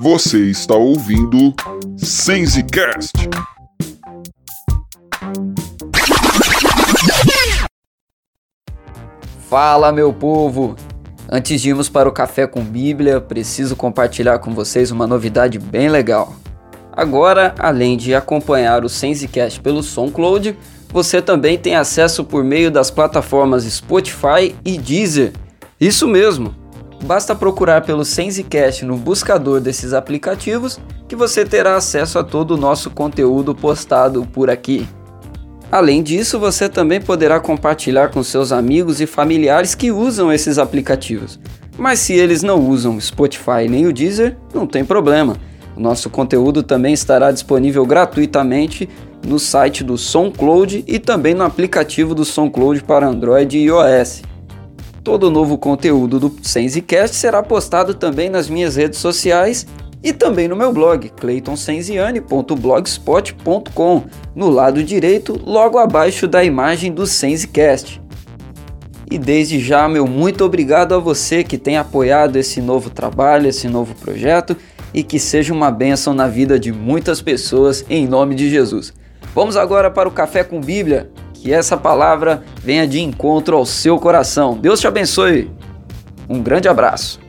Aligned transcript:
Você 0.00 0.50
está 0.50 0.74
ouvindo 0.74 1.54
Sensecast. 1.98 3.12
Fala, 9.50 9.92
meu 9.92 10.10
povo! 10.10 10.74
Antes 11.30 11.60
de 11.60 11.68
irmos 11.68 11.90
para 11.90 12.08
o 12.08 12.12
Café 12.12 12.46
com 12.46 12.64
Bíblia, 12.64 13.20
preciso 13.20 13.76
compartilhar 13.76 14.38
com 14.38 14.54
vocês 14.54 14.90
uma 14.90 15.06
novidade 15.06 15.58
bem 15.58 15.90
legal. 15.90 16.34
Agora, 16.90 17.54
além 17.58 17.98
de 17.98 18.14
acompanhar 18.14 18.86
o 18.86 18.88
Sensecast 18.88 19.60
pelo 19.60 19.82
SoundCloud, 19.82 20.56
você 20.88 21.20
também 21.20 21.58
tem 21.58 21.76
acesso 21.76 22.24
por 22.24 22.42
meio 22.42 22.70
das 22.70 22.90
plataformas 22.90 23.64
Spotify 23.64 24.56
e 24.64 24.78
Deezer. 24.78 25.34
Isso 25.78 26.08
mesmo! 26.08 26.65
Basta 27.04 27.34
procurar 27.34 27.82
pelo 27.82 28.04
Sensecast 28.04 28.84
no 28.84 28.96
buscador 28.96 29.60
desses 29.60 29.92
aplicativos 29.92 30.80
que 31.06 31.14
você 31.14 31.44
terá 31.44 31.76
acesso 31.76 32.18
a 32.18 32.24
todo 32.24 32.52
o 32.52 32.56
nosso 32.56 32.90
conteúdo 32.90 33.54
postado 33.54 34.26
por 34.32 34.50
aqui. 34.50 34.88
Além 35.70 36.02
disso, 36.02 36.38
você 36.38 36.68
também 36.68 37.00
poderá 37.00 37.40
compartilhar 37.40 38.10
com 38.10 38.22
seus 38.22 38.52
amigos 38.52 39.00
e 39.00 39.06
familiares 39.06 39.74
que 39.74 39.90
usam 39.90 40.32
esses 40.32 40.58
aplicativos. 40.58 41.38
Mas 41.76 41.98
se 41.98 42.14
eles 42.14 42.42
não 42.42 42.58
usam 42.68 43.00
Spotify 43.00 43.68
nem 43.68 43.86
o 43.86 43.92
Deezer, 43.92 44.36
não 44.54 44.66
tem 44.66 44.84
problema. 44.84 45.36
O 45.76 45.80
nosso 45.80 46.08
conteúdo 46.08 46.62
também 46.62 46.94
estará 46.94 47.30
disponível 47.30 47.84
gratuitamente 47.84 48.88
no 49.26 49.38
site 49.38 49.84
do 49.84 49.98
SoundCloud 49.98 50.84
e 50.86 50.98
também 50.98 51.34
no 51.34 51.44
aplicativo 51.44 52.14
do 52.14 52.24
SoundCloud 52.24 52.82
para 52.84 53.06
Android 53.06 53.58
e 53.58 53.64
iOS. 53.64 54.22
Todo 55.06 55.28
o 55.28 55.30
novo 55.30 55.56
conteúdo 55.56 56.18
do 56.18 56.34
Sensecast 56.42 57.14
será 57.14 57.40
postado 57.40 57.94
também 57.94 58.28
nas 58.28 58.50
minhas 58.50 58.74
redes 58.74 58.98
sociais 58.98 59.64
e 60.02 60.12
também 60.12 60.48
no 60.48 60.56
meu 60.56 60.72
blog, 60.72 61.10
claytonsenziane.blogspot.com, 61.10 64.04
no 64.34 64.50
lado 64.50 64.82
direito, 64.82 65.40
logo 65.46 65.78
abaixo 65.78 66.26
da 66.26 66.42
imagem 66.42 66.92
do 66.92 67.06
Sensecast. 67.06 68.02
E 69.08 69.16
desde 69.16 69.60
já, 69.60 69.88
meu 69.88 70.08
muito 70.08 70.44
obrigado 70.44 70.92
a 70.92 70.98
você 70.98 71.44
que 71.44 71.56
tem 71.56 71.76
apoiado 71.76 72.34
esse 72.34 72.60
novo 72.60 72.90
trabalho, 72.90 73.46
esse 73.46 73.68
novo 73.68 73.94
projeto 73.94 74.56
e 74.92 75.04
que 75.04 75.20
seja 75.20 75.54
uma 75.54 75.70
bênção 75.70 76.14
na 76.14 76.26
vida 76.26 76.58
de 76.58 76.72
muitas 76.72 77.22
pessoas 77.22 77.86
em 77.88 78.08
nome 78.08 78.34
de 78.34 78.50
Jesus. 78.50 78.92
Vamos 79.32 79.56
agora 79.56 79.88
para 79.88 80.08
o 80.08 80.12
Café 80.12 80.42
com 80.42 80.60
Bíblia 80.60 81.12
que 81.46 81.52
essa 81.52 81.76
palavra 81.76 82.42
venha 82.60 82.88
de 82.88 83.00
encontro 83.00 83.56
ao 83.56 83.64
seu 83.64 84.00
coração. 84.00 84.58
Deus 84.58 84.80
te 84.80 84.88
abençoe. 84.88 85.48
Um 86.28 86.42
grande 86.42 86.66
abraço. 86.66 87.20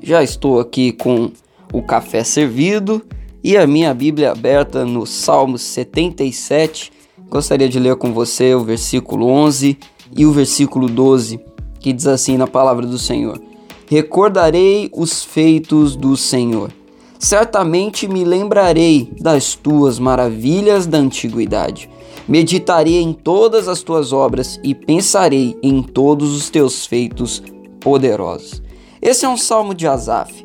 Já 0.00 0.22
estou 0.22 0.60
aqui 0.60 0.92
com 0.92 1.32
o 1.72 1.82
café 1.82 2.22
servido 2.22 3.04
e 3.42 3.56
a 3.56 3.66
minha 3.66 3.92
Bíblia 3.92 4.30
aberta 4.30 4.84
no 4.84 5.04
Salmo 5.04 5.58
77. 5.58 6.92
Gostaria 7.28 7.68
de 7.68 7.80
ler 7.80 7.96
com 7.96 8.12
você 8.12 8.54
o 8.54 8.62
versículo 8.62 9.26
11 9.26 9.76
e 10.16 10.24
o 10.24 10.30
versículo 10.30 10.88
12, 10.88 11.40
que 11.80 11.92
diz 11.92 12.06
assim 12.06 12.36
na 12.36 12.46
palavra 12.46 12.86
do 12.86 12.98
Senhor: 12.98 13.42
recordarei 13.86 14.90
os 14.92 15.24
feitos 15.24 15.96
do 15.96 16.16
Senhor. 16.16 16.72
Certamente 17.18 18.06
me 18.06 18.24
lembrarei 18.24 19.10
das 19.20 19.54
tuas 19.54 19.98
maravilhas 19.98 20.86
da 20.86 20.98
antiguidade. 20.98 21.88
Meditarei 22.28 23.00
em 23.00 23.12
todas 23.12 23.68
as 23.68 23.82
tuas 23.82 24.12
obras 24.12 24.58
e 24.62 24.74
pensarei 24.74 25.56
em 25.62 25.82
todos 25.82 26.34
os 26.34 26.50
teus 26.50 26.86
feitos 26.86 27.42
poderosos. 27.80 28.62
Esse 29.00 29.24
é 29.24 29.28
um 29.28 29.36
salmo 29.36 29.74
de 29.74 29.86
Asaf. 29.86 30.44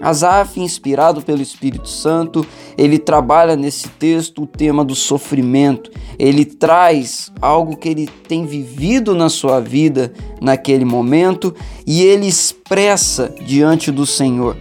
Asaf, 0.00 0.58
inspirado 0.58 1.20
pelo 1.20 1.42
Espírito 1.42 1.88
Santo, 1.88 2.46
ele 2.78 2.98
trabalha 2.98 3.54
nesse 3.54 3.88
texto 3.88 4.42
o 4.42 4.46
tema 4.46 4.84
do 4.84 4.94
sofrimento. 4.94 5.90
Ele 6.18 6.44
traz 6.44 7.30
algo 7.40 7.76
que 7.76 7.88
ele 7.88 8.08
tem 8.26 8.46
vivido 8.46 9.14
na 9.14 9.28
sua 9.28 9.60
vida 9.60 10.12
naquele 10.40 10.84
momento 10.84 11.54
e 11.86 12.02
ele 12.02 12.26
expressa 12.26 13.34
diante 13.44 13.90
do 13.90 14.06
Senhor. 14.06 14.56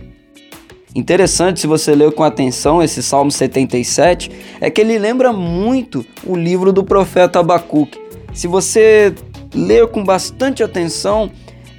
Interessante 0.94 1.60
se 1.60 1.68
você 1.68 1.94
ler 1.94 2.12
com 2.12 2.24
atenção 2.24 2.82
esse 2.82 3.02
Salmo 3.02 3.32
77, 3.32 4.32
é 4.60 4.70
que 4.70 4.82
ele 4.82 4.98
lembra 4.98 5.32
muito 5.32 6.06
o 6.26 6.36
livro 6.36 6.74
do 6.74 6.84
profeta 6.84 7.40
Abacuque. 7.40 8.00
Se 8.34 8.48
você 8.48 9.14
ler 9.54 9.88
com 9.88 10.04
bastante 10.04 10.64
atenção, 10.64 11.32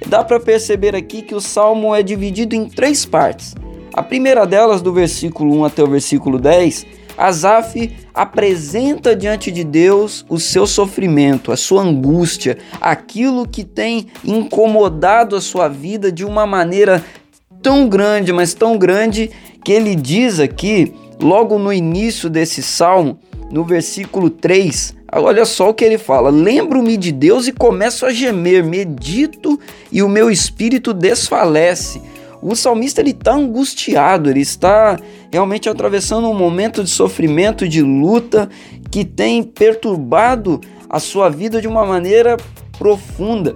dá 0.07 0.23
para 0.23 0.39
perceber 0.39 0.95
aqui 0.95 1.21
que 1.21 1.35
o 1.35 1.41
salmo 1.41 1.93
é 1.93 2.01
dividido 2.03 2.55
em 2.55 2.67
três 2.67 3.05
partes. 3.05 3.55
A 3.93 4.01
primeira 4.01 4.45
delas, 4.45 4.81
do 4.81 4.93
versículo 4.93 5.53
1 5.59 5.65
até 5.65 5.83
o 5.83 5.87
versículo 5.87 6.39
10, 6.39 6.85
Asaf 7.17 7.93
apresenta 8.13 9.15
diante 9.15 9.51
de 9.51 9.63
Deus 9.63 10.25
o 10.29 10.39
seu 10.39 10.65
sofrimento, 10.65 11.51
a 11.51 11.57
sua 11.57 11.83
angústia, 11.83 12.57
aquilo 12.79 13.47
que 13.47 13.63
tem 13.63 14.07
incomodado 14.23 15.35
a 15.35 15.41
sua 15.41 15.67
vida 15.67 16.11
de 16.11 16.25
uma 16.25 16.47
maneira 16.47 17.03
tão 17.61 17.87
grande, 17.87 18.33
mas 18.33 18.53
tão 18.53 18.77
grande, 18.77 19.29
que 19.63 19.71
ele 19.71 19.93
diz 19.93 20.39
aqui, 20.39 20.93
logo 21.19 21.59
no 21.59 21.71
início 21.71 22.29
desse 22.29 22.63
salmo, 22.63 23.19
no 23.51 23.65
versículo 23.65 24.29
3, 24.29 24.95
olha 25.13 25.45
só 25.45 25.69
o 25.69 25.73
que 25.73 25.83
ele 25.83 25.97
fala: 25.97 26.29
Lembro-me 26.29 26.95
de 26.97 27.11
Deus 27.11 27.47
e 27.47 27.51
começo 27.51 28.05
a 28.05 28.11
gemer, 28.11 28.63
medito 28.63 29.59
e 29.91 30.01
o 30.01 30.09
meu 30.09 30.31
espírito 30.31 30.93
desfalece. 30.93 32.01
O 32.41 32.55
salmista 32.55 33.01
ele 33.01 33.11
está 33.11 33.33
angustiado, 33.33 34.29
ele 34.29 34.39
está 34.39 34.97
realmente 35.31 35.69
atravessando 35.69 36.27
um 36.27 36.33
momento 36.33 36.83
de 36.83 36.89
sofrimento, 36.89 37.67
de 37.67 37.81
luta 37.81 38.49
que 38.89 39.05
tem 39.05 39.43
perturbado 39.43 40.59
a 40.89 40.99
sua 40.99 41.29
vida 41.29 41.61
de 41.61 41.67
uma 41.67 41.85
maneira 41.85 42.37
profunda. 42.79 43.55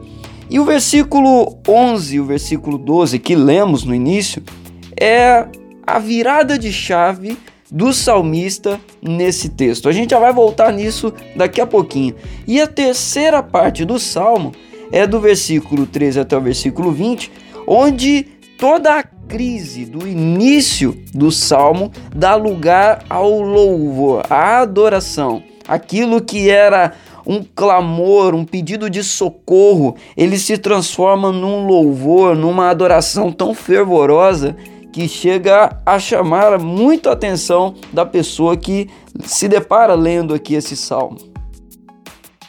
E 0.50 0.60
o 0.60 0.66
versículo 0.66 1.58
11 1.68 2.16
e 2.16 2.20
o 2.20 2.26
versículo 2.26 2.78
12 2.78 3.18
que 3.18 3.36
lemos 3.36 3.84
no 3.84 3.96
início 3.96 4.44
é 5.00 5.48
a 5.86 5.98
virada 5.98 6.58
de 6.58 6.72
chave 6.72 7.36
do 7.76 7.92
salmista 7.92 8.80
nesse 9.02 9.50
texto. 9.50 9.90
A 9.90 9.92
gente 9.92 10.12
já 10.12 10.20
vai 10.20 10.32
voltar 10.32 10.72
nisso 10.72 11.14
daqui 11.36 11.60
a 11.60 11.68
pouquinho. 11.68 12.16
E 12.48 12.62
a 12.62 12.68
terceira 12.68 13.44
parte 13.44 13.84
do 13.84 14.00
salmo 14.00 14.54
é 14.94 15.06
do 15.06 15.20
versículo 15.20 15.86
13 15.86 16.22
até 16.22 16.38
o 16.38 16.42
versículo 16.42 16.90
20, 16.94 17.30
onde 17.68 18.28
toda 18.58 18.98
a 18.98 19.04
crise 19.04 19.84
do 19.84 20.08
início 20.08 20.98
do 21.14 21.30
salmo 21.30 21.92
dá 22.16 22.36
lugar 22.36 23.04
ao 23.10 23.42
louvor, 23.42 24.24
à 24.30 24.60
adoração. 24.60 25.44
Aquilo 25.68 26.22
que 26.22 26.50
era 26.50 26.94
um 27.28 27.44
clamor, 27.44 28.34
um 28.34 28.46
pedido 28.46 28.90
de 28.90 29.04
socorro, 29.04 29.98
ele 30.16 30.38
se 30.38 30.58
transforma 30.58 31.30
num 31.30 31.68
louvor, 31.68 32.38
numa 32.38 32.70
adoração 32.70 33.34
tão 33.34 33.54
fervorosa 33.54 34.56
que 34.96 35.10
chega 35.10 35.78
a 35.86 36.00
chamar 36.00 36.58
muito 36.58 37.10
a 37.10 37.12
atenção 37.12 37.76
da 37.92 38.06
pessoa 38.06 38.56
que 38.56 38.90
se 39.26 39.46
depara 39.46 39.94
lendo 39.94 40.34
aqui 40.34 40.56
esse 40.56 40.78
salmo. 40.78 41.18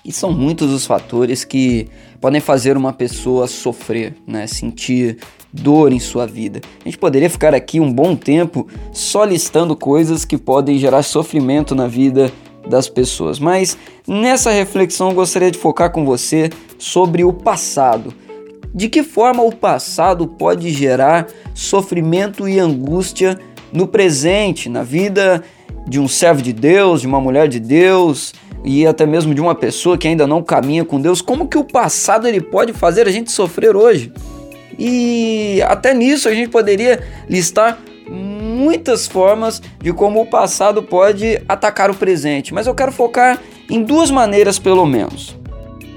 E 0.04 0.12
são 0.12 0.30
muitos 0.30 0.70
os 0.70 0.86
fatores 0.86 1.44
que 1.44 1.88
podem 2.20 2.40
fazer 2.40 2.76
uma 2.76 2.92
pessoa 2.92 3.48
sofrer, 3.48 4.14
né? 4.24 4.46
sentir 4.46 5.18
dor 5.52 5.92
em 5.92 5.98
sua 5.98 6.24
vida. 6.24 6.60
A 6.82 6.84
gente 6.84 6.98
poderia 6.98 7.28
ficar 7.28 7.52
aqui 7.52 7.80
um 7.80 7.92
bom 7.92 8.14
tempo 8.14 8.68
só 8.92 9.24
listando 9.24 9.74
coisas 9.74 10.24
que 10.24 10.38
podem 10.38 10.78
gerar 10.78 11.02
sofrimento 11.02 11.74
na 11.74 11.88
vida 11.88 12.32
das 12.68 12.88
pessoas, 12.88 13.40
mas 13.40 13.76
nessa 14.06 14.52
reflexão 14.52 15.08
eu 15.08 15.16
gostaria 15.16 15.50
de 15.50 15.58
focar 15.58 15.90
com 15.90 16.04
você 16.04 16.49
sobre 16.78 17.25
o 17.25 17.32
passado 17.32 18.14
de 18.76 18.90
que 18.90 19.02
forma 19.02 19.43
o 19.43 19.50
passado 19.50 20.28
pode 20.28 20.69
gerar 20.70 21.26
sofrimento 21.55 22.46
e 22.46 22.61
angústia 22.61 23.38
no 23.73 23.88
presente, 23.88 24.69
na 24.69 24.82
vida 24.82 25.43
de 25.88 25.99
um 25.99 26.06
servo 26.06 26.43
de 26.43 26.52
Deus, 26.52 27.00
de 27.00 27.06
uma 27.06 27.19
mulher 27.19 27.49
de 27.49 27.58
Deus 27.58 28.34
e 28.62 28.87
até 28.87 29.06
mesmo 29.06 29.34
de 29.34 29.40
uma 29.40 29.55
pessoa 29.55 29.96
que 29.96 30.06
ainda 30.06 30.26
não 30.26 30.43
caminha 30.43 30.84
com 30.84 31.00
Deus? 31.00 31.23
Como 31.23 31.49
que 31.49 31.56
o 31.56 31.64
passado 31.64 32.28
ele 32.28 32.40
pode 32.40 32.75
fazer 32.75 33.08
a 33.08 33.11
gente 33.11 33.32
sofrer 33.32 33.75
hoje? 33.75 34.12
E 34.78 35.62
até 35.67 35.94
nisso 35.94 36.28
a 36.28 36.34
gente 36.34 36.50
poderia 36.50 37.02
listar 37.31 37.78
muitas 38.11 39.06
formas 39.06 39.62
de 39.81 39.90
como 39.90 40.20
o 40.20 40.26
passado 40.26 40.82
pode 40.82 41.43
atacar 41.49 41.90
o 41.90 41.94
presente, 41.94 42.52
mas 42.52 42.67
eu 42.67 42.75
quero 42.75 42.93
focar 42.93 43.40
em 43.70 43.82
duas 43.82 44.11
maneiras 44.11 44.58
pelo 44.58 44.84
menos. 44.84 45.34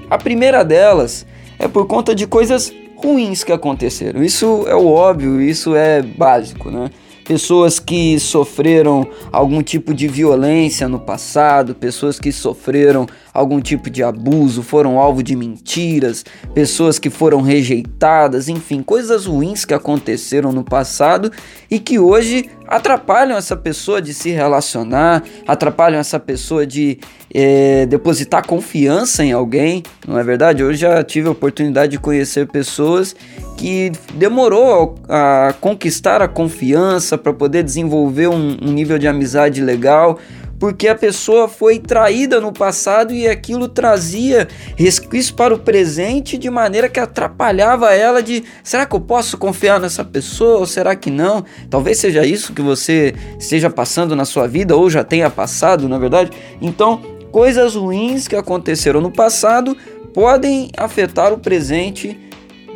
A 0.08 0.16
primeira 0.16 0.64
delas 0.64 1.26
é 1.60 1.68
por 1.68 1.86
conta 1.86 2.14
de 2.14 2.26
coisas 2.26 2.72
ruins 2.96 3.44
que 3.44 3.52
aconteceram. 3.52 4.22
Isso 4.22 4.64
é 4.66 4.74
o 4.74 4.86
óbvio, 4.86 5.40
isso 5.40 5.76
é 5.76 6.02
básico, 6.02 6.70
né? 6.70 6.90
pessoas 7.30 7.78
que 7.78 8.18
sofreram 8.18 9.06
algum 9.30 9.62
tipo 9.62 9.94
de 9.94 10.08
violência 10.08 10.88
no 10.88 10.98
passado, 10.98 11.76
pessoas 11.76 12.18
que 12.18 12.32
sofreram 12.32 13.06
algum 13.32 13.60
tipo 13.60 13.88
de 13.88 14.02
abuso, 14.02 14.62
foram 14.62 14.98
alvo 14.98 15.22
de 15.22 15.36
mentiras, 15.36 16.24
pessoas 16.54 16.98
que 16.98 17.10
foram 17.10 17.40
rejeitadas, 17.40 18.48
enfim, 18.48 18.82
coisas 18.82 19.26
ruins 19.26 19.64
que 19.64 19.74
aconteceram 19.74 20.52
no 20.52 20.64
passado 20.64 21.30
e 21.70 21.78
que 21.78 21.98
hoje 21.98 22.50
atrapalham 22.66 23.36
essa 23.36 23.56
pessoa 23.56 24.00
de 24.00 24.14
se 24.14 24.30
relacionar, 24.30 25.24
atrapalham 25.46 25.98
essa 25.98 26.20
pessoa 26.20 26.66
de 26.66 26.98
é, 27.32 27.86
depositar 27.86 28.46
confiança 28.46 29.24
em 29.24 29.32
alguém, 29.32 29.82
não 30.06 30.18
é 30.18 30.22
verdade? 30.22 30.62
Eu 30.62 30.72
já 30.74 31.02
tive 31.02 31.28
a 31.28 31.32
oportunidade 31.32 31.92
de 31.92 31.98
conhecer 31.98 32.46
pessoas 32.46 33.14
que 33.56 33.92
demorou 34.14 34.96
a 35.08 35.54
conquistar 35.60 36.22
a 36.22 36.28
confiança 36.28 37.18
para 37.18 37.32
poder 37.32 37.62
desenvolver 37.62 38.28
um, 38.28 38.56
um 38.62 38.72
nível 38.72 38.98
de 38.98 39.06
amizade 39.06 39.60
legal 39.60 40.18
porque 40.60 40.86
a 40.86 40.94
pessoa 40.94 41.48
foi 41.48 41.78
traída 41.78 42.38
no 42.38 42.52
passado 42.52 43.14
e 43.14 43.26
aquilo 43.26 43.66
trazia 43.66 44.46
resquício 44.76 45.34
para 45.34 45.54
o 45.54 45.58
presente 45.58 46.36
de 46.36 46.50
maneira 46.50 46.86
que 46.86 47.00
atrapalhava 47.00 47.94
ela 47.94 48.22
de 48.22 48.44
será 48.62 48.84
que 48.84 48.94
eu 48.94 49.00
posso 49.00 49.38
confiar 49.38 49.80
nessa 49.80 50.04
pessoa 50.04 50.58
ou 50.58 50.66
será 50.66 50.94
que 50.94 51.10
não? 51.10 51.42
Talvez 51.70 51.98
seja 51.98 52.26
isso 52.26 52.52
que 52.52 52.60
você 52.60 53.14
esteja 53.38 53.70
passando 53.70 54.14
na 54.14 54.26
sua 54.26 54.46
vida 54.46 54.76
ou 54.76 54.90
já 54.90 55.02
tenha 55.02 55.30
passado, 55.30 55.88
na 55.88 55.98
verdade. 55.98 56.30
Então, 56.60 57.00
coisas 57.32 57.74
ruins 57.74 58.28
que 58.28 58.36
aconteceram 58.36 59.00
no 59.00 59.10
passado 59.10 59.74
podem 60.12 60.70
afetar 60.76 61.32
o 61.32 61.38
presente 61.38 62.20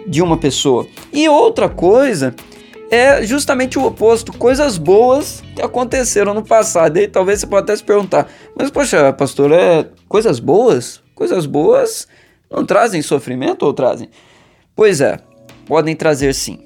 de 0.07 0.23
uma 0.23 0.39
pessoa. 0.39 0.87
E 1.13 1.29
outra 1.29 1.69
coisa 1.69 2.35
é 2.95 3.23
justamente 3.25 3.79
o 3.79 3.85
oposto, 3.85 4.33
coisas 4.33 4.79
boas 4.79 5.43
que 5.55 5.63
aconteceram 5.63 6.33
no 6.33 6.45
passado. 6.45 6.97
E 6.99 7.09
talvez 7.09 7.41
você 7.41 7.47
possa 7.47 7.63
até 7.63 7.77
se 7.77 7.83
perguntar, 7.83 8.29
mas 8.57 8.71
poxa, 8.71 9.13
pastor, 9.13 9.53
é 9.53 9.89
coisas 10.09 10.39
boas? 10.39 11.03
Coisas 11.15 11.47
boas 11.47 12.07
não 12.51 12.65
trazem 12.65 13.03
sofrimento 13.03 13.65
ou 13.65 13.73
trazem? 13.73 14.09
Pois 14.77 15.01
é, 15.01 15.19
podem 15.67 15.95
trazer 15.97 16.35
sim. 16.35 16.59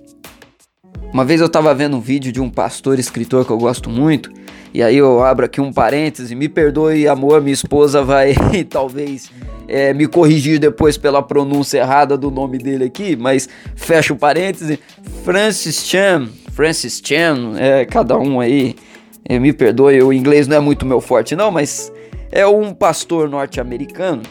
Uma 1.12 1.24
vez 1.24 1.40
eu 1.40 1.46
estava 1.46 1.74
vendo 1.74 1.96
um 1.96 2.00
vídeo 2.00 2.30
de 2.30 2.40
um 2.40 2.50
pastor 2.50 2.98
escritor 2.98 3.46
que 3.46 3.50
eu 3.50 3.58
gosto 3.58 3.88
muito, 3.88 4.30
e 4.78 4.82
aí 4.82 4.96
eu 4.96 5.24
abro 5.24 5.44
aqui 5.44 5.60
um 5.60 5.72
parêntese, 5.72 6.36
me 6.36 6.48
perdoe, 6.48 7.08
amor, 7.08 7.40
minha 7.40 7.52
esposa 7.52 8.00
vai 8.04 8.32
talvez 8.70 9.28
é, 9.66 9.92
me 9.92 10.06
corrigir 10.06 10.60
depois 10.60 10.96
pela 10.96 11.20
pronúncia 11.20 11.78
errada 11.78 12.16
do 12.16 12.30
nome 12.30 12.58
dele 12.58 12.84
aqui, 12.84 13.16
mas 13.16 13.48
fecha 13.74 14.12
o 14.12 14.16
parêntese. 14.16 14.78
Francis 15.24 15.84
Chan, 15.84 16.28
Francis 16.52 17.02
Chan, 17.04 17.54
é, 17.58 17.84
cada 17.86 18.16
um 18.16 18.38
aí, 18.38 18.76
é, 19.28 19.36
me 19.40 19.52
perdoe, 19.52 20.00
o 20.00 20.12
inglês 20.12 20.46
não 20.46 20.58
é 20.58 20.60
muito 20.60 20.86
meu 20.86 21.00
forte 21.00 21.34
não, 21.34 21.50
mas 21.50 21.92
é 22.30 22.46
um 22.46 22.72
pastor 22.72 23.28
norte-americano. 23.28 24.22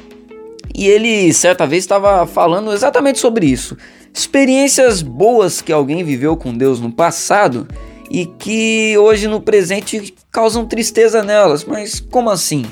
E 0.73 0.87
ele 0.87 1.33
certa 1.33 1.67
vez 1.67 1.83
estava 1.83 2.25
falando 2.25 2.71
exatamente 2.71 3.19
sobre 3.19 3.47
isso. 3.47 3.75
Experiências 4.13 5.01
boas 5.01 5.59
que 5.59 5.73
alguém 5.73 6.05
viveu 6.05 6.37
com 6.37 6.53
Deus 6.53 6.79
no 6.79 6.89
passado 6.89 7.67
e 8.09 8.25
que 8.25 8.97
hoje 8.97 9.27
no 9.27 9.41
presente 9.41 10.13
causam 10.31 10.65
tristeza 10.65 11.23
nelas. 11.23 11.63
Mas 11.63 11.99
como 11.99 12.29
assim? 12.29 12.65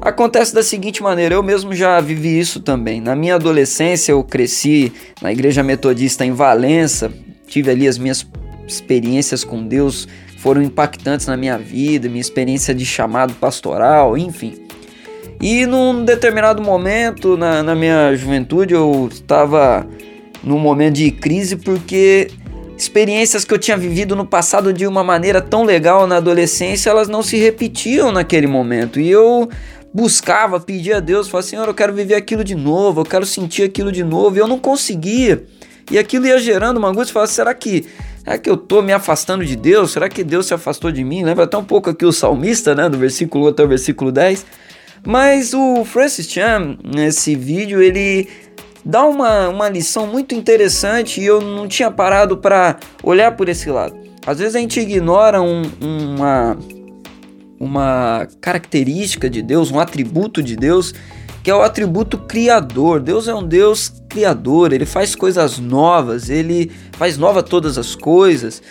Acontece 0.00 0.54
da 0.54 0.62
seguinte 0.62 1.02
maneira, 1.02 1.34
eu 1.34 1.42
mesmo 1.42 1.74
já 1.74 2.00
vivi 2.00 2.38
isso 2.38 2.60
também. 2.60 3.00
Na 3.00 3.14
minha 3.14 3.34
adolescência 3.34 4.12
eu 4.12 4.24
cresci 4.24 4.92
na 5.20 5.30
igreja 5.30 5.62
metodista 5.62 6.24
em 6.24 6.32
Valença, 6.32 7.12
tive 7.46 7.70
ali 7.70 7.86
as 7.86 7.98
minhas 7.98 8.26
experiências 8.66 9.44
com 9.44 9.66
Deus, 9.66 10.08
foram 10.38 10.62
impactantes 10.62 11.26
na 11.26 11.36
minha 11.36 11.58
vida, 11.58 12.08
minha 12.08 12.20
experiência 12.20 12.74
de 12.74 12.86
chamado 12.86 13.34
pastoral, 13.34 14.16
enfim. 14.16 14.54
E 15.40 15.66
num 15.66 16.04
determinado 16.04 16.62
momento 16.62 17.36
na, 17.36 17.62
na 17.62 17.74
minha 17.74 18.14
juventude 18.14 18.72
eu 18.72 19.08
estava 19.10 19.86
num 20.42 20.58
momento 20.58 20.94
de 20.94 21.10
crise 21.10 21.56
porque 21.56 22.30
experiências 22.80 23.44
que 23.44 23.52
eu 23.52 23.58
tinha 23.58 23.76
vivido 23.76 24.16
no 24.16 24.24
passado 24.24 24.72
de 24.72 24.86
uma 24.86 25.04
maneira 25.04 25.40
tão 25.42 25.64
legal 25.64 26.06
na 26.06 26.16
adolescência, 26.16 26.88
elas 26.88 27.08
não 27.08 27.22
se 27.22 27.36
repetiam 27.36 28.10
naquele 28.10 28.46
momento. 28.46 28.98
E 28.98 29.10
eu 29.10 29.48
buscava, 29.92 30.58
pedia 30.58 30.96
a 30.96 31.00
Deus, 31.00 31.28
falava, 31.28 31.46
Senhor, 31.46 31.68
eu 31.68 31.74
quero 31.74 31.92
viver 31.92 32.14
aquilo 32.14 32.42
de 32.42 32.54
novo, 32.54 33.02
eu 33.02 33.04
quero 33.04 33.26
sentir 33.26 33.64
aquilo 33.64 33.92
de 33.92 34.02
novo, 34.02 34.36
e 34.36 34.38
eu 34.38 34.48
não 34.48 34.58
conseguia. 34.58 35.44
E 35.90 35.98
aquilo 35.98 36.26
ia 36.26 36.38
gerando 36.38 36.78
uma 36.78 36.88
angústia, 36.88 37.12
falava, 37.12 37.30
será 37.30 37.52
que, 37.52 37.84
será 38.24 38.38
que 38.38 38.48
eu 38.48 38.56
tô 38.56 38.80
me 38.80 38.92
afastando 38.92 39.44
de 39.44 39.56
Deus? 39.56 39.90
Será 39.90 40.08
que 40.08 40.24
Deus 40.24 40.46
se 40.46 40.54
afastou 40.54 40.90
de 40.90 41.04
mim? 41.04 41.22
Lembra 41.22 41.44
até 41.44 41.58
um 41.58 41.64
pouco 41.64 41.90
aqui 41.90 42.06
o 42.06 42.12
salmista, 42.12 42.74
né, 42.74 42.88
do 42.88 42.96
versículo 42.96 43.46
1 43.46 43.48
até 43.48 43.62
o 43.62 43.68
versículo 43.68 44.10
10. 44.10 44.46
Mas 45.04 45.52
o 45.52 45.84
Francis 45.84 46.30
Chan, 46.30 46.78
nesse 46.84 47.34
vídeo, 47.34 47.82
ele 47.82 48.28
dá 48.84 49.04
uma, 49.04 49.48
uma 49.48 49.68
lição 49.68 50.06
muito 50.06 50.34
interessante 50.34 51.20
e 51.20 51.26
eu 51.26 51.40
não 51.40 51.68
tinha 51.68 51.90
parado 51.90 52.36
para 52.36 52.76
olhar 53.02 53.36
por 53.36 53.48
esse 53.48 53.70
lado. 53.70 53.96
Às 54.26 54.38
vezes 54.38 54.54
a 54.54 54.60
gente 54.60 54.78
ignora 54.80 55.40
um, 55.40 55.62
uma, 55.80 56.56
uma 57.58 58.28
característica 58.40 59.28
de 59.28 59.42
Deus, 59.42 59.70
um 59.70 59.80
atributo 59.80 60.42
de 60.42 60.56
Deus, 60.56 60.94
que 61.42 61.50
é 61.50 61.54
o 61.54 61.62
atributo 61.62 62.18
criador. 62.18 63.00
Deus 63.00 63.28
é 63.28 63.34
um 63.34 63.46
Deus 63.46 63.92
criador, 64.08 64.72
ele 64.72 64.86
faz 64.86 65.14
coisas 65.14 65.58
novas, 65.58 66.28
ele 66.28 66.70
faz 66.92 67.16
nova 67.16 67.42
todas 67.42 67.78
as 67.78 67.94
coisas. 67.94 68.62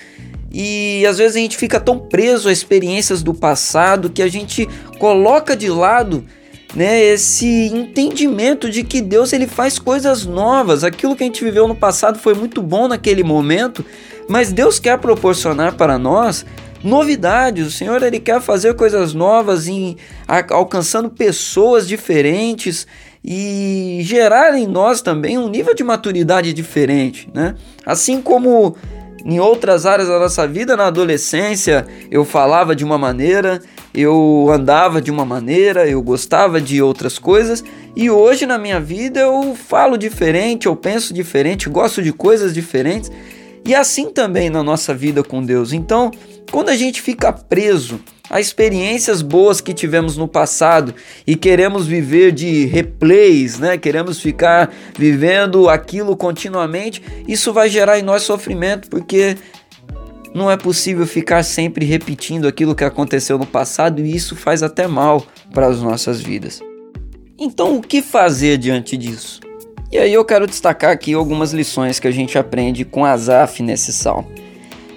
E 0.51 1.05
às 1.05 1.17
vezes 1.17 1.35
a 1.35 1.39
gente 1.39 1.57
fica 1.57 1.79
tão 1.79 1.99
preso 1.99 2.49
a 2.49 2.51
experiências 2.51 3.21
do 3.21 3.33
passado 3.33 4.09
que 4.09 4.21
a 4.21 4.27
gente 4.27 4.67
coloca 4.97 5.55
de 5.55 5.69
lado 5.69 6.25
né, 6.75 7.01
esse 7.01 7.67
entendimento 7.67 8.69
de 8.69 8.83
que 8.83 9.01
Deus 9.01 9.33
ele 9.33 9.47
faz 9.47 9.79
coisas 9.79 10.25
novas. 10.25 10.83
Aquilo 10.83 11.15
que 11.15 11.23
a 11.23 11.25
gente 11.25 11.43
viveu 11.43 11.67
no 11.67 11.75
passado 11.75 12.19
foi 12.19 12.33
muito 12.33 12.61
bom 12.61 12.87
naquele 12.87 13.23
momento, 13.23 13.83
mas 14.27 14.51
Deus 14.51 14.79
quer 14.79 14.97
proporcionar 14.99 15.75
para 15.75 15.97
nós 15.97 16.45
novidades. 16.83 17.67
O 17.67 17.71
Senhor 17.71 18.01
ele 18.03 18.19
quer 18.19 18.39
fazer 18.41 18.75
coisas 18.75 19.13
novas 19.13 19.67
em 19.67 19.97
alcançando 20.27 21.09
pessoas 21.09 21.87
diferentes 21.87 22.85
e 23.23 23.99
gerar 24.03 24.57
em 24.57 24.65
nós 24.65 25.01
também 25.01 25.37
um 25.37 25.49
nível 25.49 25.73
de 25.73 25.83
maturidade 25.83 26.53
diferente, 26.53 27.29
né? 27.33 27.55
Assim 27.85 28.21
como 28.21 28.77
em 29.25 29.39
outras 29.39 29.85
áreas 29.85 30.07
da 30.07 30.19
nossa 30.19 30.47
vida, 30.47 30.75
na 30.75 30.87
adolescência, 30.87 31.85
eu 32.09 32.23
falava 32.23 32.75
de 32.75 32.83
uma 32.83 32.97
maneira, 32.97 33.61
eu 33.93 34.47
andava 34.51 35.01
de 35.01 35.11
uma 35.11 35.25
maneira, 35.25 35.87
eu 35.87 36.01
gostava 36.01 36.61
de 36.61 36.81
outras 36.81 37.17
coisas, 37.17 37.63
e 37.95 38.09
hoje 38.09 38.45
na 38.45 38.57
minha 38.57 38.79
vida 38.79 39.19
eu 39.19 39.55
falo 39.55 39.97
diferente, 39.97 40.67
eu 40.67 40.75
penso 40.75 41.13
diferente, 41.13 41.69
gosto 41.69 42.01
de 42.01 42.13
coisas 42.13 42.53
diferentes, 42.53 43.11
e 43.65 43.75
assim 43.75 44.09
também 44.09 44.49
na 44.49 44.63
nossa 44.63 44.93
vida 44.93 45.23
com 45.23 45.43
Deus. 45.43 45.73
Então, 45.73 46.11
quando 46.49 46.69
a 46.69 46.75
gente 46.75 47.01
fica 47.01 47.31
preso 47.31 47.99
a 48.29 48.39
experiências 48.39 49.21
boas 49.21 49.59
que 49.59 49.73
tivemos 49.73 50.15
no 50.15 50.27
passado 50.27 50.93
e 51.25 51.35
queremos 51.35 51.87
viver 51.87 52.31
de 52.31 52.65
replays, 52.65 53.57
né? 53.57 53.77
Queremos 53.77 54.21
ficar 54.21 54.71
vivendo 54.97 55.67
aquilo 55.67 56.15
continuamente, 56.15 57.01
isso 57.27 57.51
vai 57.51 57.69
gerar 57.69 57.97
em 57.97 58.03
nós 58.03 58.21
sofrimento, 58.21 58.87
porque 58.87 59.35
não 60.33 60.49
é 60.49 60.55
possível 60.55 61.07
ficar 61.07 61.43
sempre 61.43 61.85
repetindo 61.85 62.47
aquilo 62.47 62.75
que 62.75 62.83
aconteceu 62.83 63.37
no 63.37 63.47
passado 63.47 63.99
e 63.99 64.15
isso 64.15 64.35
faz 64.35 64.61
até 64.61 64.87
mal 64.87 65.25
para 65.51 65.67
as 65.67 65.81
nossas 65.81 66.21
vidas. 66.21 66.61
Então, 67.37 67.77
o 67.77 67.81
que 67.81 68.01
fazer 68.01 68.57
diante 68.57 68.95
disso? 68.95 69.39
E 69.91 69.97
aí 69.97 70.13
eu 70.13 70.23
quero 70.23 70.45
destacar 70.45 70.91
aqui 70.91 71.13
algumas 71.13 71.51
lições 71.51 71.99
que 71.99 72.07
a 72.07 72.11
gente 72.11 72.37
aprende 72.37 72.85
com 72.85 73.03
Asaf 73.03 73.63
nesse 73.63 73.91
salmo. 73.91 74.29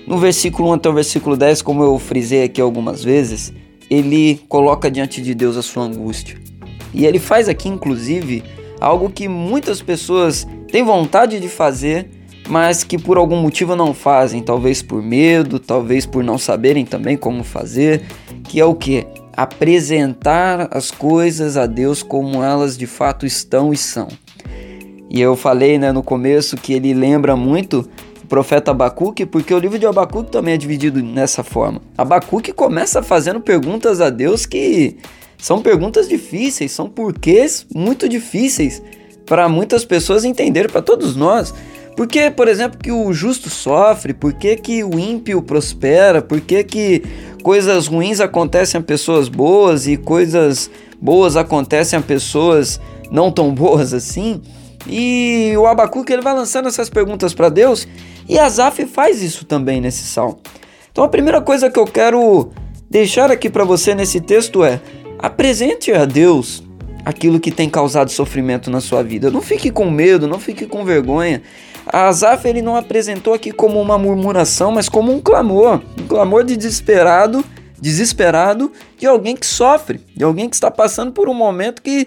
No 0.07 0.19
versículo 0.19 0.71
1 0.71 0.73
até 0.75 0.89
o 0.89 0.93
versículo 0.93 1.37
10, 1.37 1.63
como 1.63 1.83
eu 1.83 1.99
frisei 1.99 2.45
aqui 2.45 2.61
algumas 2.61 3.05
vezes, 3.05 3.53
ele 3.89 4.41
coloca 4.49 4.91
diante 4.91 5.23
de 5.23 5.35
Deus 5.35 5.57
a 5.57 5.63
sua 5.63 5.85
angústia. 5.85 6.37
E 6.93 7.07
ele 7.07 7.19
faz 7.19 7.49
aqui, 7.49 7.69
inclusive, 7.69 8.43
algo 8.81 9.11
que 9.11 9.29
muitas 9.29 9.81
pessoas 9.81 10.47
têm 10.71 10.83
vontade 10.83 11.39
de 11.39 11.49
fazer, 11.49 12.09
mas 12.49 12.83
que 12.83 12.99
por 12.99 13.17
algum 13.17 13.37
motivo 13.37 13.77
não 13.77 13.95
fazem, 13.95 14.43
talvez 14.43 14.83
por 14.83 15.03
medo, 15.03 15.59
talvez 15.59 16.05
por 16.05 16.25
não 16.25 16.37
saberem 16.37 16.85
também 16.85 17.17
como 17.17 17.45
fazer, 17.45 18.03
que 18.45 18.61
é 18.61 18.65
o 18.65 18.75
que? 18.75 19.07
Apresentar 19.35 20.69
as 20.71 20.91
coisas 20.91 21.57
a 21.57 21.67
Deus 21.67 22.03
como 22.03 22.43
elas 22.43 22.77
de 22.77 22.87
fato 22.87 23.25
estão 23.25 23.73
e 23.73 23.77
são. 23.77 24.09
E 25.09 25.21
eu 25.21 25.37
falei 25.37 25.79
né, 25.79 25.93
no 25.93 26.03
começo 26.03 26.57
que 26.57 26.73
ele 26.73 26.93
lembra 26.93 27.37
muito 27.37 27.89
profeta 28.33 28.71
Abacuque, 28.71 29.27
porque 29.27 29.53
o 29.53 29.59
livro 29.59 29.79
de 29.79 29.85
Abacuque 29.85 30.31
também 30.31 30.55
é 30.55 30.57
dividido 30.57 31.03
nessa 31.03 31.45
forma. 31.45 31.83
Abacuque 31.99 32.51
começa 32.51 33.03
fazendo 33.03 33.43
perguntas 33.43 34.01
a 34.01 34.09
Deus 34.09 34.47
que 34.47 34.97
são 35.37 35.61
perguntas 35.61 36.09
difíceis, 36.09 36.73
são 36.73 36.89
porquês 36.89 37.67
muito 37.75 38.09
difíceis 38.09 38.83
para 39.27 39.51
muitas 39.51 39.85
pessoas 39.85 40.25
entenderem, 40.25 40.71
para 40.71 40.81
todos 40.81 41.15
nós. 41.15 41.53
Por 41.95 42.07
que, 42.07 42.31
por 42.31 42.49
exemplo, 42.49 42.79
que 42.79 42.91
o 42.91 43.13
justo 43.13 43.51
sofre? 43.51 44.15
Por 44.15 44.33
que, 44.33 44.57
que 44.57 44.83
o 44.83 44.99
ímpio 44.99 45.43
prospera? 45.43 46.23
Por 46.23 46.41
que, 46.41 46.65
que 46.65 47.03
coisas 47.43 47.87
ruins 47.87 48.19
acontecem 48.19 48.81
a 48.81 48.83
pessoas 48.83 49.29
boas 49.29 49.87
e 49.87 49.99
coisas 49.99 50.71
boas 50.99 51.37
acontecem 51.37 51.99
a 51.99 52.03
pessoas 52.03 52.81
não 53.11 53.31
tão 53.31 53.55
boas 53.55 53.93
assim? 53.93 54.41
E 54.87 55.53
o 55.57 55.67
Abacuque 55.67 56.13
ele 56.13 56.23
vai 56.23 56.35
lançando 56.35 56.69
essas 56.69 56.91
perguntas 56.91 57.33
para 57.35 57.49
Deus 57.49 57.87
e 58.29 58.39
Asaf 58.39 58.85
faz 58.87 59.23
isso 59.23 59.45
também 59.45 59.81
nesse 59.81 60.05
salmo. 60.05 60.41
Então 60.91 61.05
a 61.05 61.09
primeira 61.09 61.41
coisa 61.41 61.71
que 61.71 61.79
eu 61.79 61.87
quero 61.87 62.51
deixar 62.91 63.31
aqui 63.31 63.49
para 63.49 63.65
você 63.65 63.95
nesse 63.95 64.21
texto 64.21 64.65
é: 64.65 64.81
apresente 65.19 65.93
a 65.93 66.05
Deus 66.05 66.63
aquilo 67.05 67.41
que 67.41 67.51
tem 67.51 67.69
causado 67.69 68.11
sofrimento 68.11 68.71
na 68.71 68.81
sua 68.81 69.03
vida. 69.03 69.31
Não 69.31 69.41
fique 69.41 69.71
com 69.71 69.91
medo, 69.91 70.29
não 70.29 70.39
fique 70.39 70.67
com 70.67 70.85
vergonha. 70.85 71.43
A 71.87 72.09
Asaf 72.09 72.47
ele 72.47 72.63
não 72.63 72.77
apresentou 72.77 73.35
aqui 73.35 73.51
como 73.51 73.81
uma 73.81 73.99
murmuração, 73.99 74.71
mas 74.71 74.89
como 74.89 75.13
um 75.13 75.21
clamor, 75.21 75.81
um 76.01 76.07
clamor 76.07 76.45
de 76.45 76.57
desesperado, 76.57 77.45
desesperado 77.81 78.71
de 78.97 79.07
alguém 79.07 79.35
que 79.35 79.47
sofre, 79.47 80.01
de 80.15 80.23
alguém 80.23 80.49
que 80.49 80.55
está 80.55 80.71
passando 80.71 81.11
por 81.11 81.29
um 81.29 81.35
momento 81.35 81.83
que 81.83 82.07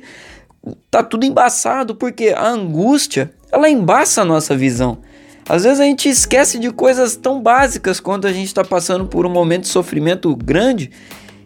tá 0.89 1.03
tudo 1.03 1.25
embaçado, 1.25 1.95
porque 1.95 2.29
a 2.29 2.47
angústia, 2.47 3.31
ela 3.51 3.69
embaça 3.69 4.21
a 4.21 4.25
nossa 4.25 4.55
visão. 4.55 4.99
Às 5.47 5.63
vezes 5.63 5.79
a 5.79 5.83
gente 5.83 6.09
esquece 6.09 6.57
de 6.57 6.71
coisas 6.71 7.15
tão 7.15 7.41
básicas 7.41 7.99
quando 7.99 8.25
a 8.25 8.33
gente 8.33 8.47
está 8.47 8.63
passando 8.63 9.05
por 9.05 9.25
um 9.25 9.29
momento 9.29 9.63
de 9.63 9.67
sofrimento 9.67 10.35
grande 10.35 10.91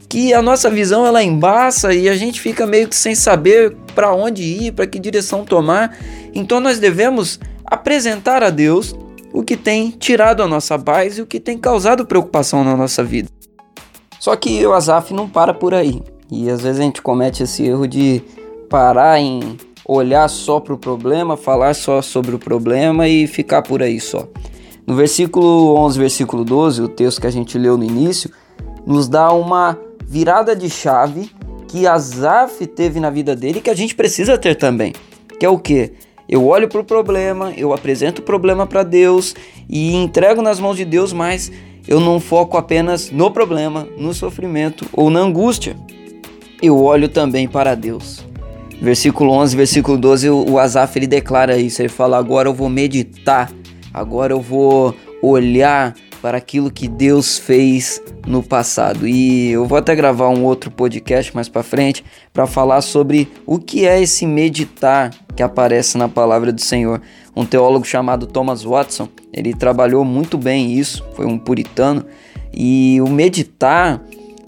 que 0.07 0.33
a 0.33 0.41
nossa 0.41 0.69
visão 0.69 1.05
ela 1.05 1.21
embaça 1.21 1.93
e 1.93 2.09
a 2.09 2.15
gente 2.15 2.41
fica 2.41 2.65
meio 2.65 2.87
que 2.87 2.95
sem 2.95 3.13
saber 3.13 3.75
para 3.93 4.11
onde 4.13 4.41
ir, 4.41 4.71
para 4.71 4.87
que 4.87 4.97
direção 4.97 5.45
tomar. 5.45 5.95
Então 6.33 6.59
nós 6.59 6.79
devemos 6.79 7.39
apresentar 7.63 8.41
a 8.41 8.49
Deus 8.49 8.95
o 9.31 9.43
que 9.43 9.55
tem 9.55 9.91
tirado 9.91 10.41
a 10.41 10.47
nossa 10.47 10.79
paz 10.79 11.19
e 11.19 11.21
o 11.21 11.27
que 11.27 11.39
tem 11.39 11.59
causado 11.59 12.07
preocupação 12.07 12.63
na 12.63 12.75
nossa 12.75 13.03
vida. 13.03 13.29
Só 14.19 14.35
que 14.35 14.65
o 14.65 14.73
Azaf 14.73 15.13
não 15.13 15.29
para 15.29 15.53
por 15.53 15.75
aí. 15.75 16.01
E 16.31 16.49
às 16.49 16.61
vezes 16.61 16.79
a 16.79 16.83
gente 16.83 17.01
comete 17.01 17.43
esse 17.43 17.63
erro 17.63 17.87
de 17.87 18.23
parar 18.69 19.19
em 19.19 19.57
olhar 19.85 20.29
só 20.29 20.59
para 20.59 20.73
o 20.73 20.77
problema, 20.77 21.35
falar 21.35 21.73
só 21.73 22.01
sobre 22.01 22.35
o 22.35 22.39
problema 22.39 23.07
e 23.07 23.25
ficar 23.25 23.63
por 23.63 23.81
aí 23.81 23.99
só. 23.99 24.27
No 24.85 24.95
versículo 24.95 25.75
11, 25.75 25.99
versículo 25.99 26.45
12, 26.45 26.81
o 26.83 26.87
texto 26.87 27.19
que 27.19 27.27
a 27.27 27.31
gente 27.31 27.57
leu 27.57 27.77
no 27.77 27.83
início, 27.83 28.29
nos 28.85 29.07
dá 29.07 29.31
uma 29.31 29.77
virada 30.05 30.55
de 30.55 30.69
chave 30.69 31.31
que 31.67 31.85
Azaf 31.85 32.65
teve 32.67 32.99
na 32.99 33.09
vida 33.09 33.35
dele 33.35 33.59
e 33.59 33.61
que 33.61 33.69
a 33.69 33.75
gente 33.75 33.95
precisa 33.95 34.37
ter 34.37 34.55
também. 34.55 34.93
Que 35.39 35.45
é 35.45 35.49
o 35.49 35.57
que? 35.57 35.93
Eu 36.27 36.45
olho 36.45 36.67
para 36.67 36.81
o 36.81 36.83
problema, 36.83 37.51
eu 37.57 37.73
apresento 37.73 38.21
o 38.21 38.25
problema 38.25 38.67
para 38.67 38.83
Deus 38.83 39.35
e 39.67 39.95
entrego 39.95 40.41
nas 40.41 40.59
mãos 40.59 40.77
de 40.77 40.85
Deus, 40.85 41.11
mas 41.11 41.51
eu 41.87 41.99
não 41.99 42.19
foco 42.19 42.57
apenas 42.57 43.09
no 43.09 43.31
problema, 43.31 43.87
no 43.97 44.13
sofrimento 44.13 44.85
ou 44.93 45.09
na 45.09 45.19
angústia. 45.19 45.75
Eu 46.61 46.79
olho 46.83 47.09
também 47.09 47.47
para 47.47 47.73
Deus. 47.73 48.28
Versículo 48.81 49.31
11, 49.33 49.57
versículo 49.57 49.97
12, 49.97 50.29
o 50.29 50.57
Azaf 50.57 50.97
ele 50.97 51.07
declara 51.07 51.57
isso. 51.57 51.81
Ele 51.81 51.89
fala: 51.89 52.17
Agora 52.17 52.47
eu 52.47 52.53
vou 52.53 52.69
meditar, 52.69 53.51
agora 53.93 54.33
eu 54.33 54.41
vou 54.41 54.95
olhar 55.21 55.93
para 56.21 56.37
aquilo 56.37 56.71
que 56.71 56.87
Deus 56.87 57.37
fez 57.37 58.01
no 58.25 58.43
passado. 58.43 59.07
E 59.07 59.51
eu 59.51 59.65
vou 59.65 59.77
até 59.77 59.95
gravar 59.95 60.29
um 60.29 60.43
outro 60.43 60.69
podcast 60.71 61.33
mais 61.33 61.49
para 61.49 61.63
frente 61.63 62.03
para 62.33 62.45
falar 62.45 62.81
sobre 62.81 63.29
o 63.45 63.57
que 63.57 63.85
é 63.85 64.01
esse 64.01 64.25
meditar 64.25 65.11
que 65.35 65.43
aparece 65.43 65.97
na 65.97 66.07
palavra 66.07 66.51
do 66.51 66.61
Senhor. 66.61 67.01
Um 67.35 67.45
teólogo 67.45 67.85
chamado 67.85 68.27
Thomas 68.27 68.63
Watson, 68.63 69.07
ele 69.33 69.53
trabalhou 69.53 70.03
muito 70.03 70.37
bem 70.37 70.73
isso, 70.73 71.05
foi 71.15 71.25
um 71.25 71.37
puritano, 71.37 72.05
e 72.53 72.99
o 73.01 73.09
meditar 73.09 74.01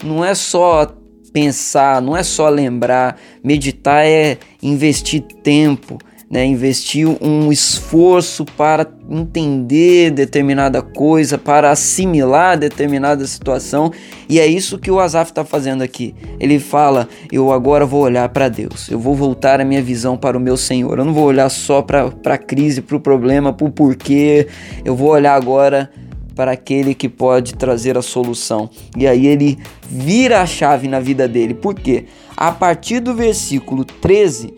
não 0.04 0.24
é 0.24 0.34
só 0.34 0.86
pensar, 1.32 2.02
não 2.02 2.16
é 2.16 2.22
só 2.22 2.48
lembrar, 2.48 3.18
meditar 3.42 4.04
é 4.04 4.38
investir 4.62 5.22
tempo, 5.42 5.98
né, 6.32 6.46
investir 6.46 7.06
um 7.20 7.52
esforço 7.52 8.46
para 8.56 8.86
entender 9.10 10.10
determinada 10.10 10.80
coisa, 10.80 11.36
para 11.36 11.70
assimilar 11.70 12.58
determinada 12.58 13.26
situação, 13.26 13.92
e 14.30 14.40
é 14.40 14.46
isso 14.46 14.78
que 14.78 14.90
o 14.90 14.98
Asaf 14.98 15.30
está 15.30 15.44
fazendo 15.44 15.82
aqui. 15.82 16.14
Ele 16.40 16.58
fala: 16.58 17.06
Eu 17.30 17.52
agora 17.52 17.84
vou 17.84 18.00
olhar 18.00 18.26
para 18.30 18.48
Deus, 18.48 18.88
eu 18.90 18.98
vou 18.98 19.14
voltar 19.14 19.60
a 19.60 19.64
minha 19.64 19.82
visão 19.82 20.16
para 20.16 20.38
o 20.38 20.40
meu 20.40 20.56
Senhor, 20.56 20.98
eu 20.98 21.04
não 21.04 21.12
vou 21.12 21.24
olhar 21.24 21.50
só 21.50 21.82
para 21.82 22.10
a 22.24 22.38
crise, 22.38 22.80
para 22.80 22.96
o 22.96 23.00
problema, 23.00 23.52
para 23.52 23.66
o 23.66 23.70
porquê, 23.70 24.48
eu 24.86 24.96
vou 24.96 25.10
olhar 25.10 25.34
agora 25.34 25.90
para 26.34 26.52
aquele 26.52 26.94
que 26.94 27.08
pode 27.08 27.54
trazer 27.54 27.96
a 27.96 28.02
solução. 28.02 28.68
E 28.96 29.06
aí 29.06 29.26
ele 29.26 29.58
vira 29.88 30.40
a 30.40 30.46
chave 30.46 30.88
na 30.88 31.00
vida 31.00 31.28
dele. 31.28 31.54
Por 31.54 31.74
quê? 31.74 32.06
A 32.36 32.50
partir 32.50 33.00
do 33.00 33.14
versículo 33.14 33.84
13, 33.84 34.54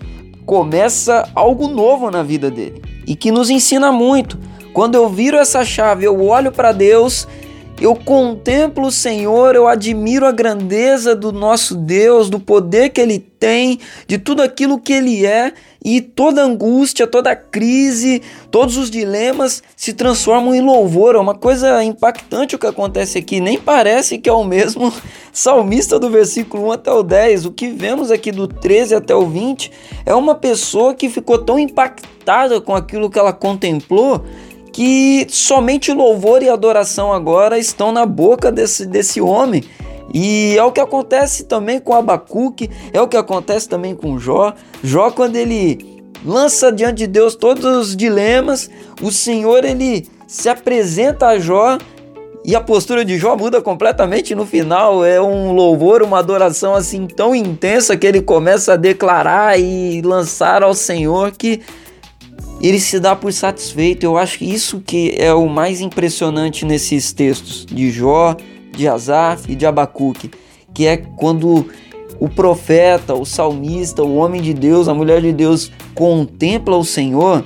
começa 0.46 1.28
algo 1.34 1.68
novo 1.68 2.10
na 2.10 2.22
vida 2.22 2.50
dele 2.50 2.82
e 3.06 3.14
que 3.14 3.30
nos 3.30 3.50
ensina 3.50 3.90
muito. 3.90 4.38
Quando 4.72 4.96
eu 4.96 5.08
viro 5.08 5.36
essa 5.36 5.64
chave, 5.64 6.04
eu 6.04 6.20
olho 6.24 6.50
para 6.50 6.72
Deus, 6.72 7.28
eu 7.80 7.94
contemplo 7.96 8.86
o 8.86 8.92
Senhor, 8.92 9.56
eu 9.56 9.66
admiro 9.66 10.26
a 10.26 10.32
grandeza 10.32 11.14
do 11.14 11.32
nosso 11.32 11.74
Deus, 11.74 12.30
do 12.30 12.38
poder 12.38 12.90
que 12.90 13.00
ele 13.00 13.18
tem, 13.18 13.80
de 14.06 14.16
tudo 14.16 14.42
aquilo 14.42 14.78
que 14.78 14.92
ele 14.92 15.26
é 15.26 15.52
e 15.84 16.00
toda 16.00 16.42
angústia, 16.42 17.06
toda 17.06 17.36
crise, 17.36 18.22
todos 18.50 18.78
os 18.78 18.90
dilemas 18.90 19.62
se 19.76 19.92
transformam 19.92 20.54
em 20.54 20.62
louvor. 20.62 21.14
É 21.14 21.18
uma 21.18 21.34
coisa 21.34 21.84
impactante 21.84 22.56
o 22.56 22.58
que 22.58 22.66
acontece 22.66 23.18
aqui. 23.18 23.38
Nem 23.38 23.58
parece 23.58 24.16
que 24.18 24.28
é 24.30 24.32
o 24.32 24.44
mesmo 24.44 24.90
salmista 25.30 25.98
do 25.98 26.08
versículo 26.08 26.68
1 26.68 26.72
até 26.72 26.90
o 26.90 27.02
10. 27.02 27.44
O 27.44 27.52
que 27.52 27.68
vemos 27.68 28.10
aqui 28.10 28.32
do 28.32 28.48
13 28.48 28.94
até 28.94 29.14
o 29.14 29.26
20 29.26 29.70
é 30.06 30.14
uma 30.14 30.34
pessoa 30.34 30.94
que 30.94 31.10
ficou 31.10 31.36
tão 31.36 31.58
impactada 31.58 32.60
com 32.62 32.74
aquilo 32.74 33.10
que 33.10 33.18
ela 33.18 33.32
contemplou 33.32 34.24
que 34.74 35.24
somente 35.30 35.92
louvor 35.92 36.42
e 36.42 36.48
adoração 36.48 37.12
agora 37.12 37.56
estão 37.56 37.92
na 37.92 38.04
boca 38.04 38.50
desse, 38.50 38.84
desse 38.84 39.20
homem. 39.20 39.62
E 40.12 40.58
é 40.58 40.64
o 40.64 40.72
que 40.72 40.80
acontece 40.80 41.44
também 41.44 41.78
com 41.78 41.94
Abacuque, 41.94 42.68
é 42.92 43.00
o 43.00 43.06
que 43.06 43.16
acontece 43.16 43.68
também 43.68 43.94
com 43.94 44.18
Jó. 44.18 44.52
Jó, 44.82 45.12
quando 45.12 45.36
ele 45.36 46.02
lança 46.24 46.72
diante 46.72 46.98
de 46.98 47.06
Deus 47.06 47.36
todos 47.36 47.64
os 47.64 47.96
dilemas, 47.96 48.68
o 49.00 49.12
Senhor 49.12 49.64
ele 49.64 50.08
se 50.26 50.48
apresenta 50.48 51.28
a 51.28 51.38
Jó 51.38 51.78
e 52.44 52.56
a 52.56 52.60
postura 52.60 53.04
de 53.04 53.16
Jó 53.16 53.36
muda 53.36 53.62
completamente 53.62 54.34
no 54.34 54.44
final. 54.44 55.04
É 55.04 55.22
um 55.22 55.52
louvor, 55.52 56.02
uma 56.02 56.18
adoração 56.18 56.74
assim 56.74 57.06
tão 57.06 57.32
intensa 57.32 57.96
que 57.96 58.08
ele 58.08 58.20
começa 58.20 58.72
a 58.72 58.76
declarar 58.76 59.56
e 59.56 60.02
lançar 60.02 60.64
ao 60.64 60.74
Senhor 60.74 61.30
que 61.30 61.62
ele 62.68 62.80
se 62.80 62.98
dá 62.98 63.14
por 63.14 63.32
satisfeito. 63.32 64.04
Eu 64.04 64.16
acho 64.16 64.38
que 64.38 64.44
isso 64.44 64.80
que 64.80 65.14
é 65.18 65.34
o 65.34 65.48
mais 65.48 65.80
impressionante 65.80 66.64
nesses 66.64 67.12
textos 67.12 67.66
de 67.66 67.90
Jó, 67.90 68.36
de 68.72 68.88
Asaf 68.88 69.50
e 69.52 69.54
de 69.54 69.66
Abacuque, 69.66 70.30
que 70.72 70.86
é 70.86 70.96
quando 70.96 71.66
o 72.18 72.28
profeta, 72.28 73.14
o 73.14 73.24
salmista, 73.24 74.02
o 74.02 74.16
homem 74.16 74.40
de 74.40 74.54
Deus, 74.54 74.88
a 74.88 74.94
mulher 74.94 75.20
de 75.20 75.32
Deus 75.32 75.70
contempla 75.94 76.76
o 76.76 76.84
Senhor, 76.84 77.44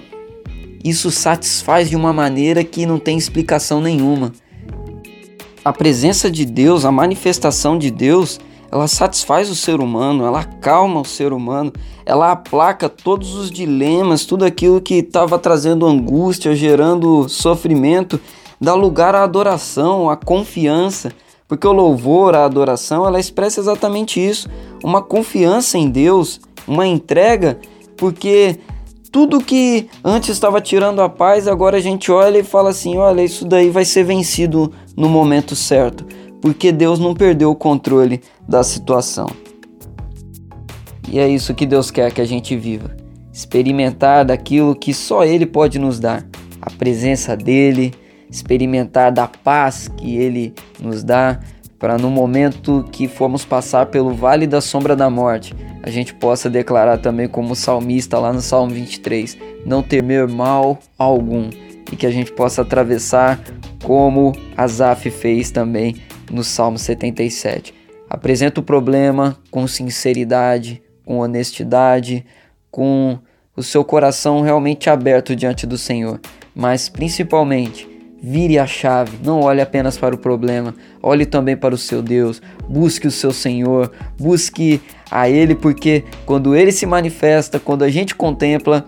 isso 0.84 1.10
satisfaz 1.10 1.90
de 1.90 1.96
uma 1.96 2.12
maneira 2.12 2.62
que 2.62 2.86
não 2.86 2.98
tem 2.98 3.18
explicação 3.18 3.80
nenhuma. 3.80 4.32
A 5.64 5.72
presença 5.72 6.30
de 6.30 6.44
Deus, 6.44 6.84
a 6.84 6.92
manifestação 6.92 7.76
de 7.76 7.90
Deus, 7.90 8.38
ela 8.70 8.86
satisfaz 8.86 9.50
o 9.50 9.54
ser 9.54 9.80
humano, 9.80 10.24
ela 10.24 10.40
acalma 10.40 11.00
o 11.00 11.04
ser 11.04 11.32
humano, 11.32 11.72
ela 12.04 12.32
aplaca 12.32 12.88
todos 12.88 13.34
os 13.34 13.50
dilemas, 13.50 14.24
tudo 14.24 14.44
aquilo 14.44 14.80
que 14.80 14.94
estava 14.94 15.38
trazendo 15.38 15.86
angústia, 15.86 16.54
gerando 16.54 17.28
sofrimento, 17.28 18.20
dá 18.60 18.74
lugar 18.74 19.14
à 19.14 19.22
adoração, 19.22 20.10
à 20.10 20.16
confiança, 20.16 21.12
porque 21.46 21.66
o 21.66 21.72
louvor, 21.72 22.34
a 22.34 22.44
adoração, 22.44 23.06
ela 23.06 23.18
expressa 23.18 23.60
exatamente 23.60 24.20
isso, 24.20 24.48
uma 24.84 25.00
confiança 25.00 25.78
em 25.78 25.88
Deus, 25.88 26.40
uma 26.66 26.86
entrega, 26.86 27.58
porque 27.96 28.58
tudo 29.10 29.40
que 29.40 29.88
antes 30.04 30.28
estava 30.28 30.60
tirando 30.60 31.00
a 31.00 31.08
paz, 31.08 31.48
agora 31.48 31.78
a 31.78 31.80
gente 31.80 32.12
olha 32.12 32.38
e 32.38 32.44
fala 32.44 32.68
assim: 32.68 32.98
olha, 32.98 33.22
isso 33.22 33.46
daí 33.46 33.70
vai 33.70 33.86
ser 33.86 34.04
vencido 34.04 34.70
no 34.94 35.08
momento 35.08 35.56
certo, 35.56 36.04
porque 36.42 36.70
Deus 36.70 36.98
não 36.98 37.14
perdeu 37.14 37.50
o 37.50 37.56
controle 37.56 38.20
da 38.48 38.62
situação. 38.62 39.28
E 41.08 41.18
é 41.18 41.28
isso 41.28 41.54
que 41.54 41.66
Deus 41.66 41.90
quer 41.90 42.12
que 42.12 42.20
a 42.20 42.26
gente 42.26 42.56
viva, 42.56 42.96
experimentar 43.32 44.24
daquilo 44.24 44.74
que 44.74 44.94
só 44.94 45.24
Ele 45.24 45.46
pode 45.46 45.78
nos 45.78 46.00
dar, 46.00 46.26
a 46.60 46.70
presença 46.70 47.36
dEle 47.36 47.92
experimentar 48.30 49.10
da 49.10 49.26
paz 49.26 49.88
que 49.88 50.16
Ele 50.16 50.54
nos 50.80 51.02
dá, 51.02 51.40
para 51.78 51.96
no 51.96 52.10
momento 52.10 52.84
que 52.90 53.06
formos 53.06 53.44
passar 53.44 53.86
pelo 53.86 54.12
vale 54.12 54.46
da 54.46 54.60
sombra 54.60 54.96
da 54.96 55.08
morte, 55.08 55.54
a 55.82 55.90
gente 55.90 56.12
possa 56.12 56.50
declarar 56.50 56.98
também 56.98 57.28
como 57.28 57.54
salmista 57.54 58.18
lá 58.18 58.32
no 58.32 58.40
Salmo 58.40 58.74
23, 58.74 59.38
não 59.64 59.82
temer 59.82 60.26
mal 60.26 60.78
algum 60.98 61.48
e 61.90 61.96
que 61.96 62.04
a 62.04 62.10
gente 62.10 62.32
possa 62.32 62.62
atravessar 62.62 63.40
como 63.84 64.32
Asaf 64.56 65.08
fez 65.08 65.52
também 65.52 65.94
no 66.30 66.42
Salmo 66.42 66.78
77. 66.78 67.77
Apresenta 68.08 68.60
o 68.60 68.62
problema 68.62 69.36
com 69.50 69.66
sinceridade, 69.66 70.82
com 71.04 71.18
honestidade, 71.18 72.24
com 72.70 73.18
o 73.56 73.62
seu 73.62 73.84
coração 73.84 74.40
realmente 74.40 74.88
aberto 74.88 75.34
diante 75.34 75.66
do 75.66 75.76
Senhor, 75.76 76.20
mas 76.54 76.88
principalmente 76.88 77.98
Vire 78.20 78.58
a 78.58 78.66
chave, 78.66 79.16
não 79.22 79.42
olhe 79.42 79.60
apenas 79.60 79.96
para 79.96 80.12
o 80.12 80.18
problema, 80.18 80.74
olhe 81.00 81.24
também 81.24 81.56
para 81.56 81.72
o 81.72 81.78
seu 81.78 82.02
Deus, 82.02 82.42
busque 82.68 83.06
o 83.06 83.12
seu 83.12 83.32
Senhor, 83.32 83.92
busque 84.18 84.80
a 85.08 85.28
Ele, 85.28 85.54
porque 85.54 86.02
quando 86.26 86.56
Ele 86.56 86.72
se 86.72 86.84
manifesta, 86.84 87.60
quando 87.60 87.84
a 87.84 87.88
gente 87.88 88.16
contempla, 88.16 88.84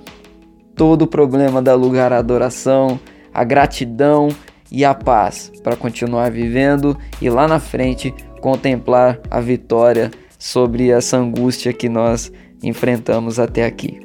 todo 0.75 1.03
o 1.03 1.07
problema 1.07 1.63
dá 1.63 1.77
lugar 1.77 2.13
à 2.13 2.19
adoração, 2.19 2.99
à 3.33 3.45
gratidão 3.45 4.31
e 4.71 4.85
à 4.85 4.95
paz 4.95 5.53
para 5.63 5.77
continuar 5.77 6.29
vivendo 6.33 6.99
e 7.23 7.31
lá 7.31 7.47
na 7.47 7.61
frente 7.61 8.13
contemplar 8.41 9.21
a 9.31 9.41
vitória 9.41 10.11
sobre 10.39 10.91
essa 10.91 11.17
angústia 11.17 11.73
que 11.73 11.89
nós 11.89 12.33
enfrentamos 12.63 13.39
até 13.39 13.65
aqui. 13.65 14.01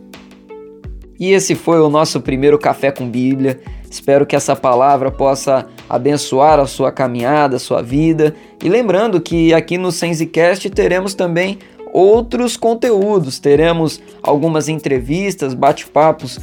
E 1.19 1.31
esse 1.31 1.55
foi 1.55 1.79
o 1.79 1.89
nosso 1.89 2.19
primeiro 2.19 2.59
Café 2.59 2.91
com 2.91 3.09
Bíblia. 3.09 3.59
Espero 3.89 4.25
que 4.25 4.35
essa 4.35 4.55
palavra 4.55 5.09
possa 5.09 5.65
abençoar 5.89 6.59
a 6.59 6.67
sua 6.67 6.91
caminhada, 6.91 7.55
a 7.55 7.59
sua 7.59 7.81
vida. 7.81 8.35
E 8.61 8.67
lembrando 8.67 9.21
que 9.21 9.53
aqui 9.53 9.77
no 9.77 9.91
Sensecast 9.91 10.69
teremos 10.69 11.13
também 11.13 11.59
outros 11.93 12.57
conteúdos, 12.57 13.39
teremos 13.39 14.01
algumas 14.21 14.67
entrevistas, 14.67 15.53
bate-papos 15.53 16.39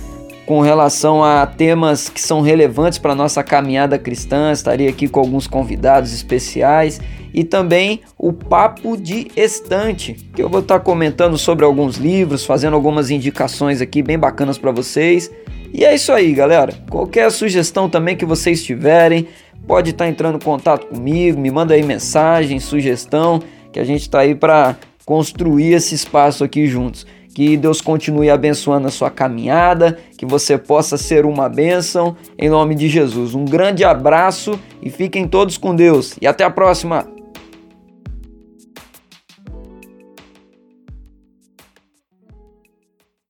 com 0.46 0.61
relação 0.61 1.22
a 1.22 1.46
temas 1.46 2.08
que 2.08 2.20
são 2.20 2.40
relevantes 2.40 2.99
para 2.99 3.12
a 3.12 3.16
nossa 3.16 3.42
caminhada 3.42 3.99
cristã. 3.99 4.50
Estarei 4.50 4.88
aqui 4.88 5.06
com 5.06 5.20
alguns 5.20 5.46
convidados 5.46 6.14
especiais 6.14 6.99
e 7.32 7.44
também 7.44 8.00
o 8.18 8.32
Papo 8.32 8.96
de 8.96 9.28
Estante, 9.36 10.14
que 10.34 10.42
eu 10.42 10.48
vou 10.48 10.60
estar 10.60 10.80
comentando 10.80 11.38
sobre 11.38 11.64
alguns 11.64 11.96
livros, 11.96 12.44
fazendo 12.44 12.74
algumas 12.74 13.10
indicações 13.10 13.80
aqui 13.80 14.02
bem 14.02 14.18
bacanas 14.18 14.58
para 14.58 14.70
vocês. 14.70 15.30
E 15.72 15.84
é 15.84 15.94
isso 15.94 16.12
aí, 16.12 16.32
galera. 16.32 16.74
Qualquer 16.90 17.30
sugestão 17.30 17.88
também 17.88 18.16
que 18.16 18.26
vocês 18.26 18.62
tiverem, 18.62 19.26
pode 19.66 19.90
estar 19.90 20.08
entrando 20.08 20.36
em 20.36 20.44
contato 20.44 20.86
comigo, 20.86 21.40
me 21.40 21.50
manda 21.50 21.74
aí 21.74 21.82
mensagem, 21.82 22.60
sugestão, 22.60 23.42
que 23.72 23.80
a 23.80 23.84
gente 23.84 24.02
está 24.02 24.20
aí 24.20 24.34
para 24.34 24.76
construir 25.06 25.72
esse 25.72 25.94
espaço 25.94 26.44
aqui 26.44 26.66
juntos. 26.66 27.06
Que 27.34 27.56
Deus 27.56 27.80
continue 27.80 28.28
abençoando 28.28 28.88
a 28.88 28.90
sua 28.90 29.10
caminhada, 29.10 29.98
que 30.18 30.26
você 30.26 30.58
possa 30.58 30.98
ser 30.98 31.24
uma 31.24 31.48
bênção 31.48 32.14
em 32.38 32.50
nome 32.50 32.74
de 32.74 32.90
Jesus. 32.90 33.34
Um 33.34 33.46
grande 33.46 33.84
abraço 33.84 34.60
e 34.82 34.90
fiquem 34.90 35.26
todos 35.26 35.56
com 35.56 35.74
Deus. 35.74 36.14
E 36.20 36.26
até 36.26 36.44
a 36.44 36.50
próxima! 36.50 37.22